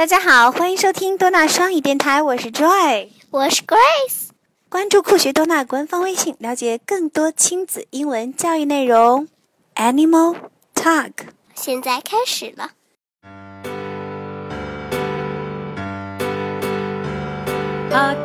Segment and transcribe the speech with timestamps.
[0.00, 4.30] 大家好，欢迎收听多纳双语电台，我是 Joy，我是 Grace。
[4.70, 9.28] 关注酷学多纳官方微信，了解更多亲子英文教育内容。
[9.74, 10.36] Animal
[10.74, 11.12] Talk，
[11.54, 12.70] 现在开始了。
[17.90, 18.16] A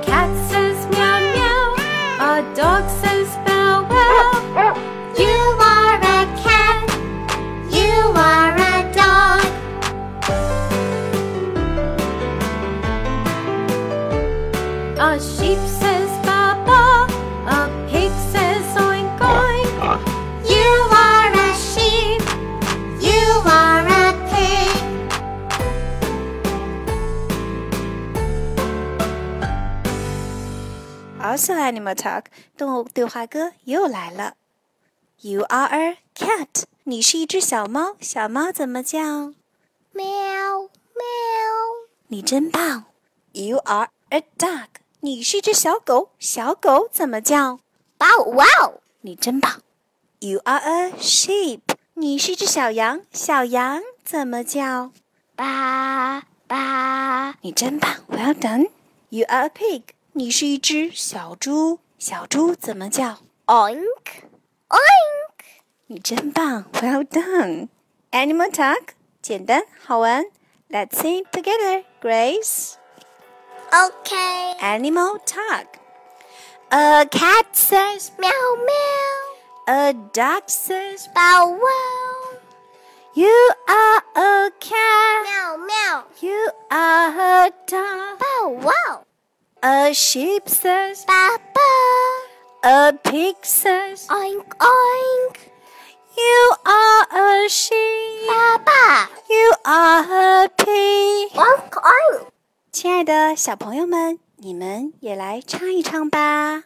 [14.98, 17.06] A sheep says ba ba.
[17.46, 20.00] A pig says oink oink.
[20.44, 22.22] You are a sheep.
[23.00, 24.70] You are a pig.
[31.18, 32.24] Also Animal Talk，
[32.56, 34.34] 动物对话歌又来了。
[35.22, 39.32] You are a cat，你是一只小猫，小猫怎么叫？
[39.92, 41.04] 喵喵。
[42.08, 42.84] 你真棒。
[43.32, 44.66] You are a dog，
[45.05, 47.59] 你是一只小狗，小狗怎么叫
[47.99, 48.81] ？Bow wow.
[49.01, 49.61] 你真棒。
[50.17, 51.59] You are a sheep，
[51.93, 54.89] 你是一只小羊，小羊怎么叫？
[55.35, 57.35] 吧吧。
[57.41, 58.71] 你真棒，Well done。
[59.09, 63.85] You are a pig，你是一只小猪，小猪怎么叫？Oink
[64.69, 65.45] oink.
[65.85, 67.67] 你真棒，Well done。
[68.09, 68.81] Animal talk，
[69.21, 70.25] 简单好玩。
[70.67, 72.77] Let's sing together, Grace.
[73.75, 74.53] Okay.
[74.61, 75.79] Animal talk.
[76.71, 79.67] A cat says, Meow meow.
[79.67, 82.37] a dog says, Bow wow.
[83.15, 86.03] you are a cat, Meow meow.
[86.21, 88.19] you are a dog.
[88.19, 89.05] Bow wow.
[89.61, 91.71] A sheep says, Ba ba.
[92.63, 95.24] a pig says, Oink oink.
[102.85, 106.65] 亲爱的小朋友们，你们也来唱一唱吧。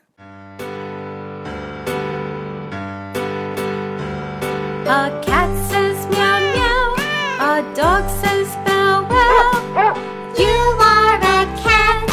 [4.85, 6.97] A cat says meow meow.
[7.39, 9.95] A dog says bow wow.
[10.35, 12.03] You are a cat.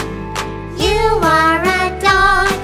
[0.78, 2.54] You are a dog.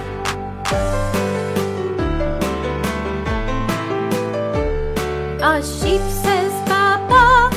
[5.41, 7.51] A sheep says ba ba.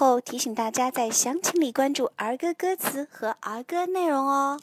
[0.00, 4.58] 后提醒大家在详情里关注儿歌歌词和儿歌内容哦。